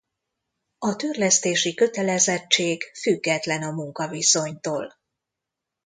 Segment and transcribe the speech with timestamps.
[0.77, 4.93] A törlesztési kötelezettség független a munkaviszonytól.